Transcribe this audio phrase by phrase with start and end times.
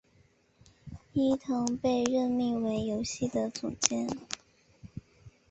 [1.13, 4.09] 伊藤被任命为游戏的总监。